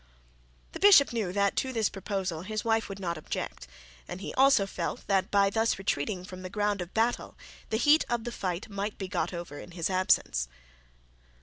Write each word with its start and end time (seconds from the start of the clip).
The 0.71 0.79
bishop 0.79 1.13
knew 1.13 1.31
that 1.31 1.55
to 1.57 1.71
this 1.71 1.87
proposal 1.87 2.41
his 2.41 2.65
wife 2.65 2.89
would 2.89 2.99
not 2.99 3.19
object; 3.19 3.67
and 4.07 4.19
he 4.19 4.33
also 4.33 4.65
felt 4.65 5.05
that 5.05 5.29
by 5.29 5.51
thus 5.51 5.77
retreating 5.77 6.25
from 6.25 6.41
the 6.41 6.49
ground 6.49 6.81
of 6.81 6.91
battle, 6.95 7.37
the 7.69 7.77
heat 7.77 8.03
of 8.09 8.23
the 8.23 8.31
fight 8.31 8.67
might 8.67 8.97
be 8.97 9.07
got 9.07 9.31
over 9.31 9.59
in 9.59 9.73
his 9.73 9.91
absence. 9.91 10.47